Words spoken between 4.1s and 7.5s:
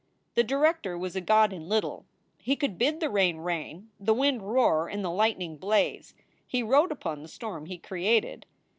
wind roar, and the lightning blaze. He rode upon the